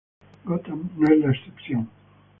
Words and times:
Gotham 0.45 0.89
no 0.97 1.09
es 1.13 1.19
la 1.19 1.31
excepción. 1.31 1.87